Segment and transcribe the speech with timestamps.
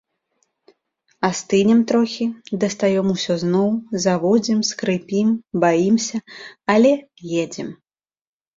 [1.27, 2.25] Астынем трохі,
[2.63, 3.69] дастаём ўсё зноў,
[4.07, 5.27] заводзім, скрыпім,
[5.67, 6.17] баімся,
[6.77, 6.91] але
[7.47, 7.69] едзем.